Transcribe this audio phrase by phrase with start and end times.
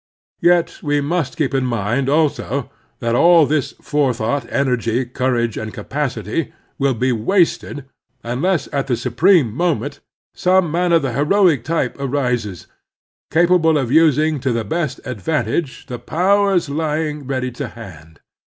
[0.41, 5.71] Yet we must keep in mind also that all this fore thought, energy, courage, and
[5.71, 7.85] capacity will be wasted
[8.23, 9.99] unless at the supreme moment
[10.33, 12.65] some man of the heroic type arises
[13.29, 18.21] capable of using to the best advantage the powers lying ready to hand.